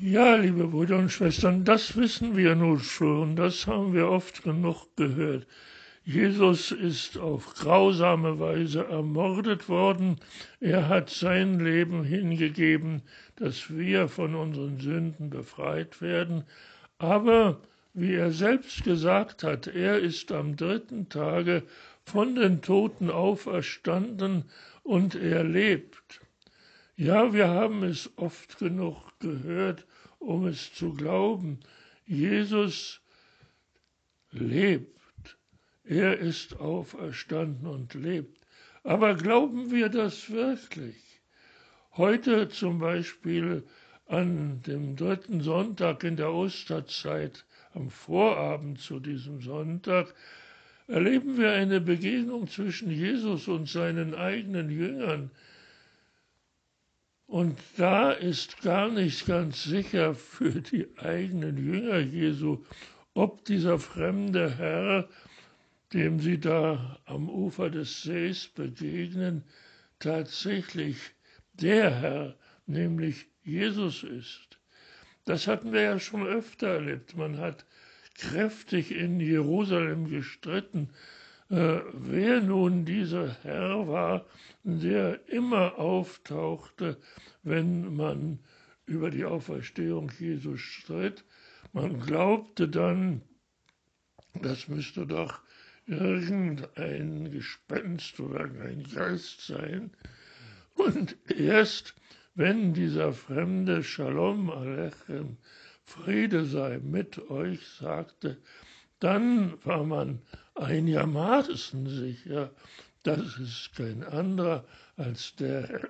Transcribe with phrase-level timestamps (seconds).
[0.00, 4.88] Ja, liebe Brüder und Schwestern, das wissen wir nun schon, das haben wir oft genug
[4.96, 5.46] gehört.
[6.02, 10.16] Jesus ist auf grausame Weise ermordet worden.
[10.58, 13.02] Er hat sein Leben hingegeben,
[13.36, 16.42] dass wir von unseren Sünden befreit werden.
[16.98, 17.60] Aber,
[17.92, 21.62] wie er selbst gesagt hat, er ist am dritten Tage
[22.04, 24.44] von den Toten auferstanden
[24.82, 26.20] und er lebt.
[26.96, 29.84] Ja, wir haben es oft genug gehört,
[30.20, 31.58] um es zu glauben.
[32.06, 33.00] Jesus
[34.30, 35.36] lebt.
[35.82, 38.46] Er ist auferstanden und lebt.
[38.84, 41.20] Aber glauben wir das wirklich?
[41.96, 43.64] Heute zum Beispiel
[44.06, 50.14] an dem dritten Sonntag in der Osterzeit, am Vorabend zu diesem Sonntag,
[50.86, 55.32] erleben wir eine Begegnung zwischen Jesus und seinen eigenen Jüngern,
[57.34, 62.64] und da ist gar nicht ganz sicher für die eigenen Jünger Jesu,
[63.12, 65.08] ob dieser fremde Herr,
[65.92, 69.42] dem sie da am Ufer des Sees begegnen,
[69.98, 70.96] tatsächlich
[71.54, 74.60] der Herr, nämlich Jesus ist.
[75.24, 77.16] Das hatten wir ja schon öfter erlebt.
[77.16, 77.66] Man hat
[78.16, 80.90] kräftig in Jerusalem gestritten,
[81.48, 84.26] wer nun dieser Herr war,
[84.62, 86.96] der immer auftauchte,
[87.42, 88.38] wenn man
[88.86, 91.24] über die Auferstehung Jesu stritt.
[91.72, 93.22] Man glaubte dann,
[94.34, 95.40] das müsste doch
[95.86, 99.90] irgendein Gespenst oder ein Geist sein.
[100.74, 101.94] Und erst
[102.34, 105.36] wenn dieser fremde Shalom Alechem,
[105.84, 108.38] Friede sei mit euch, sagte,
[109.04, 110.22] dann war man
[110.54, 112.50] einigermaßen sicher,
[113.02, 114.64] dass es kein anderer
[114.96, 115.88] als der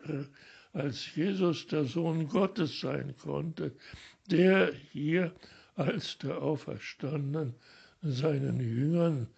[0.72, 3.70] als Jesus der Sohn Gottes sein konnte,
[4.28, 5.32] der hier
[5.76, 7.54] als der Auferstandenen
[8.02, 9.28] seinen Jüngern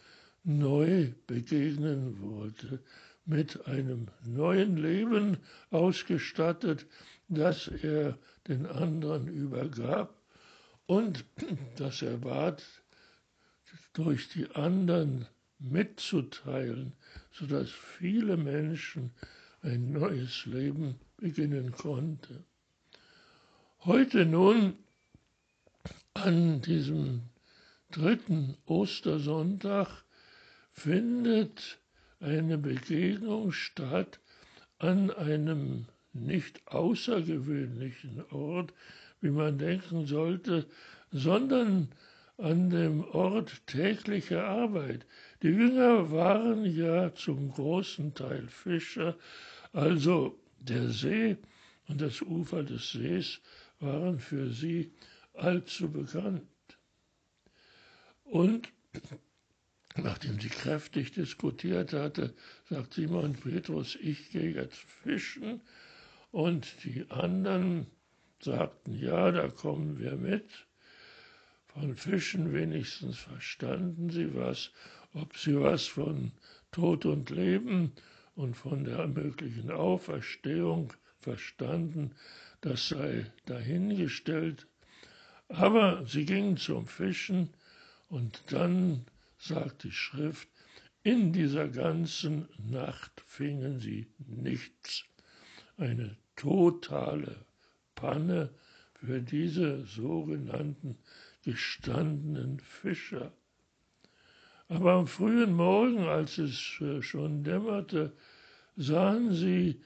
[0.44, 2.82] neu begegnen wollte,
[3.26, 5.36] mit einem neuen Leben
[5.70, 6.86] ausgestattet,
[7.28, 8.16] das er
[8.48, 10.14] den anderen übergab
[10.86, 11.26] und
[11.76, 12.64] das er bat,
[13.92, 15.26] durch die anderen
[15.58, 16.92] mitzuteilen,
[17.32, 19.12] sodass viele Menschen
[19.62, 22.44] ein neues Leben beginnen konnte.
[23.84, 24.74] Heute nun
[26.14, 27.22] an diesem
[27.90, 30.04] dritten Ostersonntag
[30.72, 31.78] findet
[32.20, 34.20] eine Begegnung statt
[34.78, 38.72] an einem nicht außergewöhnlichen Ort,
[39.20, 40.66] wie man denken sollte,
[41.12, 41.88] sondern
[42.38, 45.06] an dem Ort täglicher Arbeit.
[45.42, 49.16] Die Jünger waren ja zum großen Teil Fischer,
[49.72, 51.36] also der See
[51.88, 53.40] und das Ufer des Sees
[53.80, 54.92] waren für sie
[55.34, 56.46] allzu bekannt.
[58.24, 58.68] Und
[59.96, 62.34] nachdem sie kräftig diskutiert hatte,
[62.68, 65.60] sagt Simon Petrus, ich gehe jetzt fischen.
[66.32, 67.86] Und die anderen
[68.40, 70.65] sagten, ja, da kommen wir mit.
[71.78, 74.70] Von Fischen wenigstens verstanden sie was,
[75.12, 76.32] ob sie was von
[76.72, 77.92] Tod und Leben
[78.34, 82.12] und von der möglichen Auferstehung verstanden,
[82.62, 84.66] das sei dahingestellt.
[85.48, 87.50] Aber sie gingen zum Fischen
[88.08, 89.04] und dann
[89.38, 90.48] sagt die Schrift,
[91.02, 95.04] in dieser ganzen Nacht fingen sie nichts.
[95.76, 97.36] Eine totale
[97.94, 98.48] Panne
[98.94, 100.96] für diese sogenannten
[101.46, 103.32] gestandenen Fischer.
[104.66, 108.12] Aber am frühen Morgen, als es äh, schon dämmerte,
[108.74, 109.80] sahen sie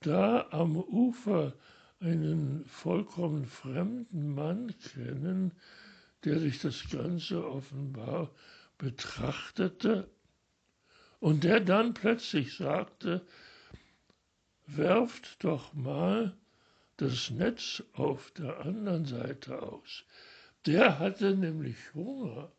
[0.00, 1.54] da am Ufer
[2.00, 5.52] einen vollkommen fremden Mann kennen,
[6.24, 8.30] der sich das Ganze offenbar
[8.76, 10.10] betrachtete
[11.18, 13.24] und der dann plötzlich sagte,
[14.66, 16.36] werft doch mal
[16.98, 20.04] das Netz auf der anderen Seite aus.
[20.66, 22.52] Der hatte nämlich Hunger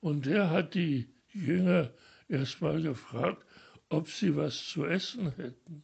[0.00, 1.90] und der hat die Jünger
[2.28, 3.44] erst mal gefragt,
[3.88, 5.82] ob sie was zu essen hätten.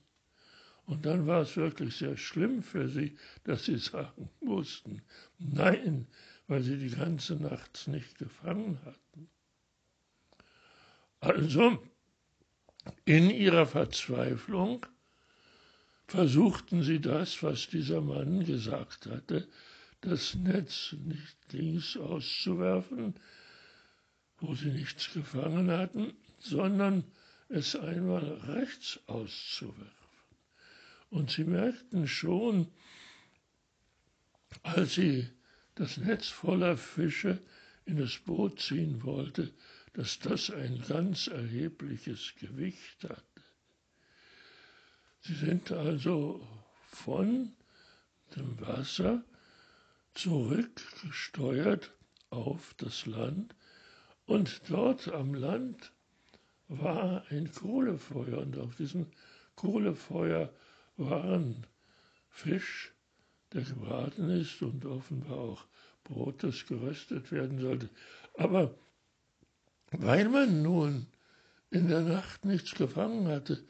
[0.87, 5.03] Und dann war es wirklich sehr schlimm für sie, dass sie sagen mussten,
[5.39, 6.07] nein,
[6.47, 9.29] weil sie die ganze Nacht nicht gefangen hatten.
[11.21, 11.83] Also,
[13.05, 14.85] in ihrer Verzweiflung
[16.09, 19.49] versuchten sie das, was dieser Mann gesagt hatte,
[20.03, 23.15] das Netz nicht links auszuwerfen,
[24.39, 27.05] wo sie nichts gefangen hatten, sondern
[27.49, 29.87] es einmal rechts auszuwerfen.
[31.11, 32.67] Und sie merkten schon,
[34.63, 35.29] als sie
[35.77, 37.41] das Netz voller Fische
[37.85, 39.53] in das Boot ziehen wollte,
[39.93, 43.23] dass das ein ganz erhebliches Gewicht hatte.
[45.21, 46.45] Sie sind also
[46.91, 47.53] von
[48.35, 49.23] dem Wasser
[50.15, 51.93] zurückgesteuert
[52.31, 53.55] auf das Land.
[54.27, 55.93] Und dort am Land
[56.69, 58.39] war ein Kohlefeuer.
[58.39, 59.07] Und auf diesem
[59.57, 60.53] Kohlefeuer
[60.97, 61.67] waren
[62.29, 62.93] Fisch,
[63.53, 65.65] der gebraten ist und offenbar auch
[66.05, 67.91] Brot, das geröstet werden sollte.
[68.35, 68.75] Aber
[69.91, 71.07] weil man nun
[71.71, 73.63] in der Nacht nichts gefangen hatte,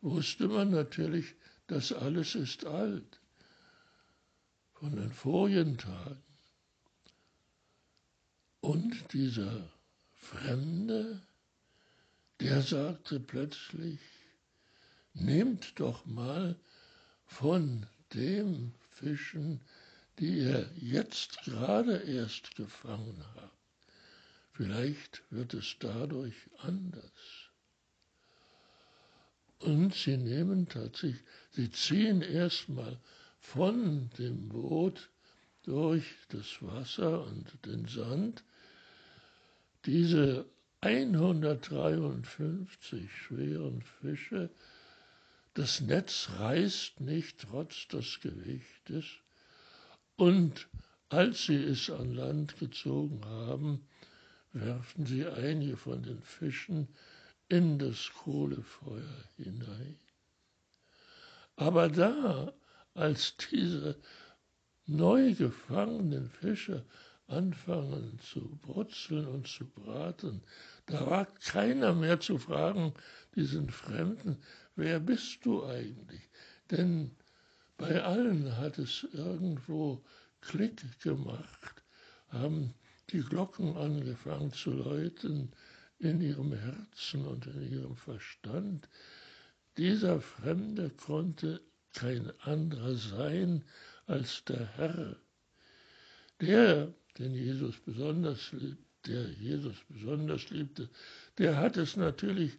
[0.00, 1.34] wusste man natürlich,
[1.66, 3.17] das alles ist alt
[4.80, 6.22] von den vorigen Tagen.
[8.60, 9.68] Und dieser
[10.14, 11.20] Fremde,
[12.40, 13.98] der sagte plötzlich,
[15.14, 16.56] nehmt doch mal
[17.26, 19.60] von dem Fischen,
[20.18, 23.56] die ihr jetzt gerade erst gefangen habt.
[24.52, 27.50] Vielleicht wird es dadurch anders.
[29.60, 32.98] Und sie nehmen tatsächlich, sie ziehen erstmal
[33.40, 35.10] von dem Boot
[35.62, 38.44] durch das Wasser und den Sand
[39.84, 40.46] diese
[40.80, 44.50] 153 schweren Fische,
[45.54, 49.04] das Netz reißt nicht trotz des Gewichtes,
[50.16, 50.68] und
[51.08, 53.88] als sie es an Land gezogen haben,
[54.52, 56.86] werfen sie einige von den Fischen
[57.48, 59.98] in das Kohlefeuer hinein.
[61.56, 62.52] Aber da,
[62.98, 63.96] als diese
[64.86, 66.84] neu gefangenen Fische
[67.28, 70.42] anfangen zu brutzeln und zu braten,
[70.86, 72.94] da wagt keiner mehr zu fragen,
[73.36, 74.38] diesen Fremden,
[74.74, 76.28] wer bist du eigentlich?
[76.70, 77.12] Denn
[77.76, 80.02] bei allen hat es irgendwo
[80.40, 81.84] Klick gemacht,
[82.28, 82.74] haben
[83.10, 85.52] die Glocken angefangen zu läuten
[85.98, 88.88] in ihrem Herzen und in ihrem Verstand.
[89.76, 91.60] Dieser Fremde konnte
[91.98, 93.64] kein anderer sein
[94.06, 95.16] als der Herr,
[96.40, 98.52] der, den Jesus besonders
[99.06, 100.88] der Jesus besonders liebte,
[101.38, 102.52] der hat es natürlich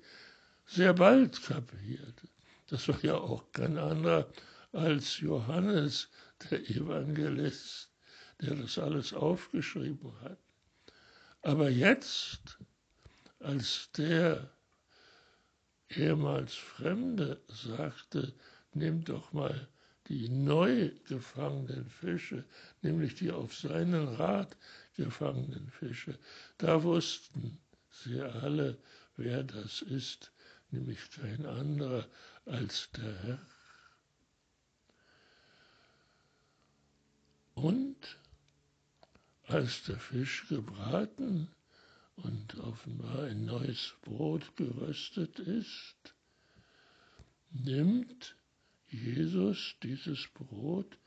[0.66, 2.22] sehr bald kapiert.
[2.68, 4.28] Das war ja auch kein anderer
[4.74, 6.10] als Johannes,
[6.50, 7.90] der Evangelist,
[8.42, 10.38] der das alles aufgeschrieben hat.
[11.42, 12.60] Aber jetzt,
[13.40, 14.52] als der
[15.90, 18.34] ehemals Fremde sagte,
[18.74, 19.68] nimm doch mal
[20.08, 22.44] die neu gefangenen Fische,
[22.82, 24.58] nämlich die auf seinen Rat
[24.96, 26.18] gefangenen Fische,
[26.58, 27.60] da wussten
[27.92, 28.78] sie alle,
[29.18, 30.32] wer das ist,
[30.72, 32.08] nämlich kein anderer
[32.46, 33.40] als der Herr.
[37.54, 38.18] Und
[39.44, 41.50] als der Fisch gebraten
[42.16, 46.16] und offenbar ein neues Brot geröstet ist,
[47.52, 48.36] nimmt
[48.90, 50.98] Jesus dieses Brot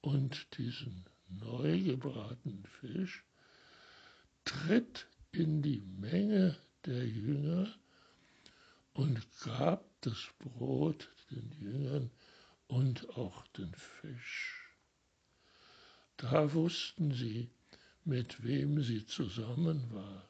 [0.00, 3.24] und diesen neu gebratenen Fisch,
[4.44, 7.74] tritt in die Menge der Jünger
[8.94, 12.10] und gab das Brot den Jüngern
[12.66, 14.68] und auch den Fisch.
[16.16, 17.50] Da wussten sie,
[18.04, 20.22] mit wem sie zusammen waren.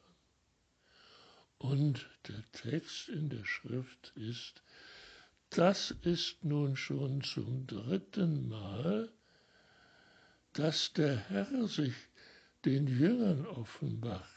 [1.57, 4.61] Und der Text in der Schrift ist,
[5.49, 9.09] das ist nun schon zum dritten Mal,
[10.53, 11.93] dass der Herr sich
[12.65, 14.27] den Jüngern offenbarte.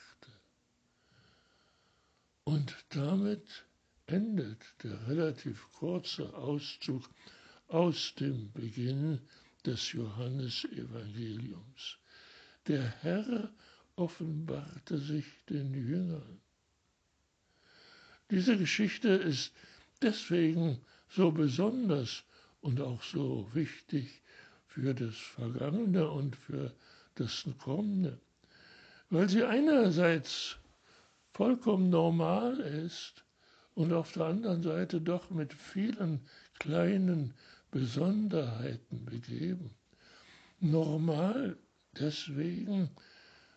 [2.45, 3.65] Und damit
[4.07, 7.09] endet der relativ kurze Auszug
[7.69, 9.21] aus dem Beginn
[9.65, 11.99] des Johannesevangeliums.
[12.67, 13.51] Der Herr
[13.97, 16.41] offenbarte sich den Jüngern.
[18.31, 19.53] Diese Geschichte ist
[20.01, 20.81] deswegen
[21.15, 22.25] so besonders
[22.61, 24.23] und auch so wichtig
[24.67, 26.73] für das Vergangene und für
[27.17, 28.19] das Kommende,
[29.11, 30.57] weil sie einerseits
[31.35, 33.25] vollkommen normal ist
[33.75, 36.21] und auf der anderen Seite doch mit vielen
[36.59, 37.35] kleinen
[37.71, 39.71] Besonderheiten begeben.
[40.61, 41.57] Normal
[41.99, 42.91] deswegen,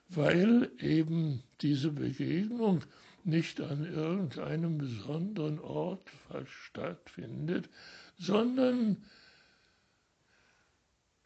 [0.10, 2.84] weil eben diese Begegnung
[3.26, 6.10] nicht an irgendeinem besonderen Ort
[6.46, 7.70] stattfindet,
[8.18, 9.04] sondern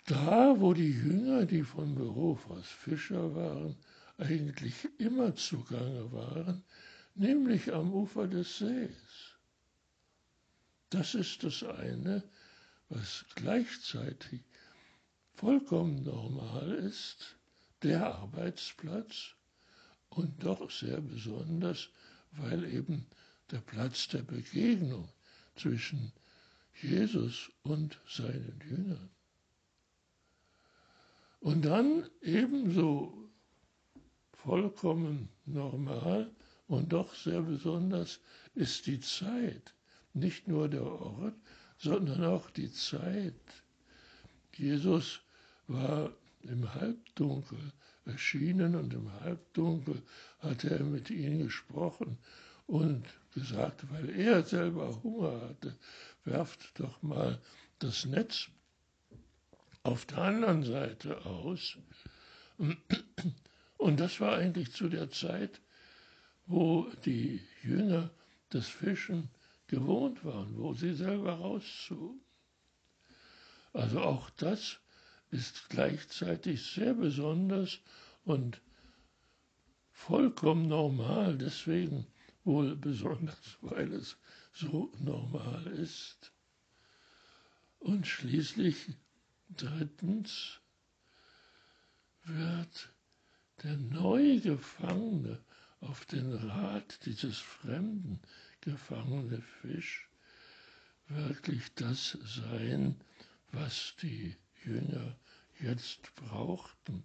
[0.06, 3.76] da, wo die Jünger, die von Beruf aus Fischer waren,
[4.18, 6.64] eigentlich immer zugange waren,
[7.16, 9.36] nämlich am Ufer des Sees.
[10.90, 12.24] Das ist das eine,
[12.90, 14.42] was gleichzeitig
[15.36, 17.38] vollkommen normal ist,
[17.84, 19.36] der Arbeitsplatz
[20.10, 21.90] und doch sehr besonders,
[22.32, 23.06] weil eben
[23.52, 25.08] der Platz der Begegnung
[25.56, 26.12] zwischen
[26.82, 29.10] Jesus und seinen Jüngern.
[31.42, 33.30] Und dann ebenso
[34.34, 36.32] vollkommen normal
[36.68, 38.20] und doch sehr besonders
[38.56, 39.74] ist die Zeit,
[40.14, 41.36] nicht nur der Ort,
[41.78, 43.34] sondern auch die Zeit.
[44.56, 45.22] Jesus
[45.68, 46.12] war
[46.42, 47.60] im Halbdunkel
[48.12, 50.02] erschienen und im Halbdunkel
[50.40, 52.18] hatte er mit ihnen gesprochen
[52.68, 55.76] und gesagt, weil er selber Hunger hatte,
[56.24, 57.40] werft doch mal
[57.80, 58.50] das Netz
[59.84, 61.78] auf der anderen Seite aus.
[63.78, 65.62] Und das war eigentlich zu der Zeit,
[66.46, 68.10] wo die Jünger
[68.50, 69.30] das Fischen
[69.68, 72.22] gewohnt waren, wo sie selber rauszogen.
[73.72, 74.80] Also auch das
[75.32, 77.80] ist gleichzeitig sehr besonders
[78.26, 78.62] und
[79.92, 82.08] vollkommen normal, deswegen
[82.44, 84.18] wohl besonders, weil es
[84.54, 86.32] so normal ist.
[87.80, 88.88] Und schließlich
[89.50, 90.60] drittens
[92.24, 92.90] wird
[93.64, 95.40] der Neugefangene
[95.82, 98.20] auf den Rat dieses Fremden
[98.62, 100.10] gefangene Fisch
[101.08, 103.00] wirklich das sein,
[103.52, 104.36] was die
[104.66, 105.16] Jünger
[105.60, 107.04] jetzt brauchten,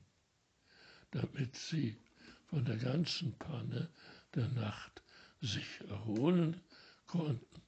[1.10, 1.96] damit sie
[2.46, 3.88] von der ganzen Panne
[4.34, 5.02] der Nacht
[5.40, 6.60] sich erholen
[7.06, 7.62] konnten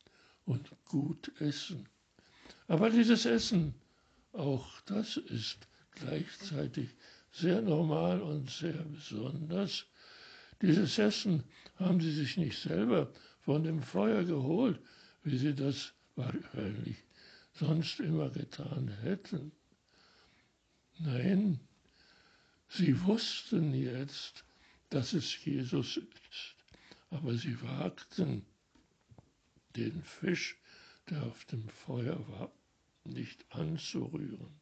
[0.45, 1.89] und gut essen.
[2.69, 3.75] Aber dieses Essen,
[4.33, 6.91] auch das ist gleichzeitig
[7.33, 9.87] sehr normal und sehr besonders.
[10.63, 11.45] Dieses Essen
[11.77, 14.81] haben sie sich nicht selber von dem Feuer geholt,
[15.23, 16.97] wie sie das wahrscheinlich
[17.53, 19.53] sonst immer getan hätten.
[20.99, 21.61] Nein,
[22.69, 24.45] sie wussten jetzt,
[24.89, 26.57] dass es Jesus ist,
[27.11, 28.47] aber sie wagten
[29.77, 30.57] den Fisch,
[31.11, 32.53] der auf dem Feuer war,
[33.05, 34.59] nicht anzurühren.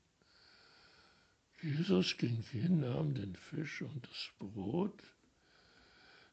[1.62, 5.03] Jesus ging hin, nahm den Fisch und das Brot,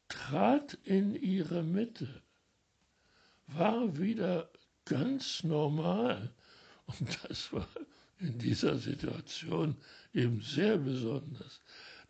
[0.08, 2.22] trat in ihre Mitte,
[3.48, 4.52] war wieder
[4.86, 6.34] ganz normal.
[6.86, 7.68] Und das war
[8.22, 9.76] in dieser Situation
[10.14, 11.62] eben sehr besonders,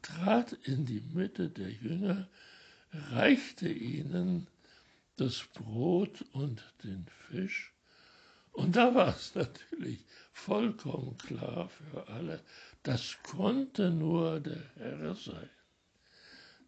[0.01, 2.27] trat in die Mitte der Jünger,
[3.11, 4.47] reichte ihnen
[5.17, 7.73] das Brot und den Fisch.
[8.51, 10.03] Und da war es natürlich
[10.33, 12.41] vollkommen klar für alle,
[12.83, 15.49] das konnte nur der Herr sein.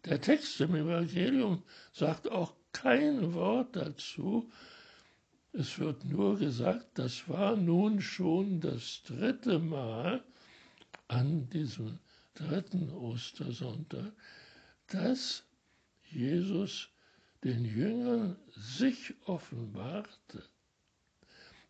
[0.04, 4.50] Der Text im Evangelium sagt auch kein Wort dazu,
[5.54, 10.24] es wird nur gesagt, das war nun schon das dritte Mal
[11.06, 12.00] an diesem
[12.34, 14.12] dritten Ostersonntag,
[14.88, 15.44] dass
[16.10, 16.88] Jesus
[17.44, 20.42] den Jüngern sich offenbarte.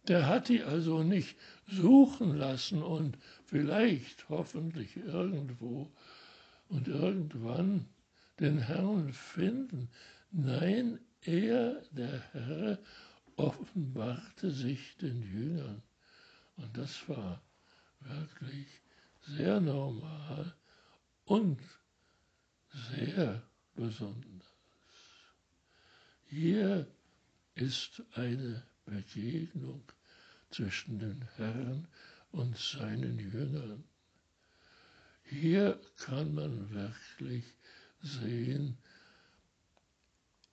[0.08, 1.36] Der hat die also nicht
[1.66, 5.92] suchen lassen und vielleicht, hoffentlich irgendwo
[6.68, 7.86] und irgendwann
[8.40, 9.90] den Herrn finden.
[10.30, 12.78] Nein, er, der Herr,
[13.36, 15.82] offenbarte sich den Jüngern.
[16.56, 17.42] Und das war
[18.00, 18.66] wirklich
[19.26, 20.54] sehr normal
[21.24, 21.60] und
[22.70, 23.42] sehr
[23.74, 24.44] besonders.
[26.26, 26.86] Hier
[27.54, 29.82] ist eine Begegnung
[30.50, 31.88] zwischen den Herrn
[32.32, 33.84] und seinen Jüngern.
[35.24, 37.44] Hier kann man wirklich
[38.02, 38.76] sehen,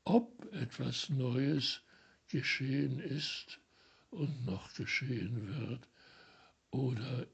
[0.03, 1.81] ob etwas Neues
[2.31, 3.59] geschehen ist
[4.09, 5.87] und noch geschehen wird
[6.71, 7.27] oder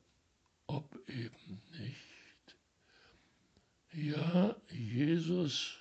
[0.67, 2.55] ob eben nicht.
[3.93, 5.77] Ja, Jesus,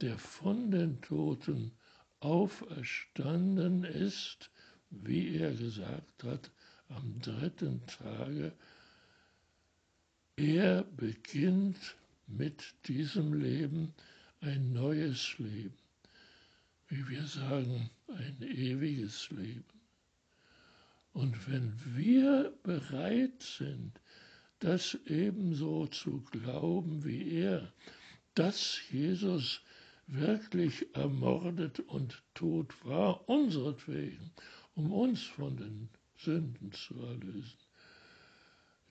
[0.00, 1.72] der von den Toten
[2.20, 4.50] auferstanden ist,
[4.90, 6.50] wie er gesagt hat,
[6.88, 8.52] am dritten Tage,
[10.36, 13.94] er beginnt mit diesem Leben
[14.40, 15.85] ein neues Leben
[16.88, 19.64] wie wir sagen, ein ewiges Leben.
[21.12, 24.00] Und wenn wir bereit sind,
[24.58, 27.72] das ebenso zu glauben wie er,
[28.34, 29.62] dass Jesus
[30.06, 34.30] wirklich ermordet und tot war, unseretwegen,
[34.74, 37.58] um uns von den Sünden zu erlösen,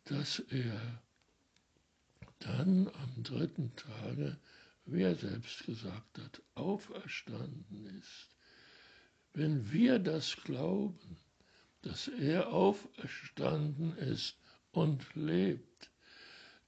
[0.06, 1.02] dass er
[2.40, 4.38] dann am dritten Tage
[4.86, 8.30] wie er selbst gesagt hat, auferstanden ist.
[9.34, 11.18] Wenn wir das glauben,
[11.82, 14.38] dass er auferstanden ist
[14.72, 15.90] und lebt,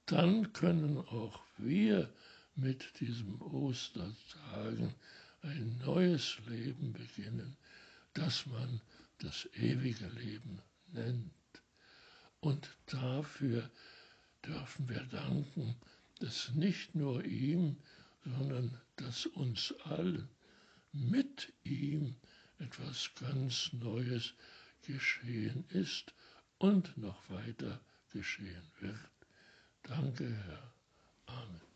[0.06, 2.12] dann können auch wir
[2.54, 4.94] mit diesem Ostertagen
[5.42, 7.56] ein neues Leben beginnen,
[8.14, 8.80] das man
[9.18, 10.60] das ewige Leben
[10.92, 11.30] nennt.
[12.40, 13.70] Und dafür
[14.44, 15.76] dürfen wir danken,
[16.20, 17.76] dass nicht nur ihm,
[18.24, 20.28] sondern dass uns allen
[20.92, 22.16] mit ihm
[22.58, 24.34] etwas ganz Neues
[24.82, 26.14] geschehen ist
[26.58, 29.10] und noch weiter geschehen wird.
[29.82, 30.72] Danke, Herr.
[31.26, 31.67] Amen.